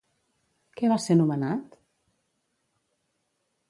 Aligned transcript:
Què 0.81 0.89
va 0.93 0.97
ser 1.03 1.19
nomenat? 1.21 1.79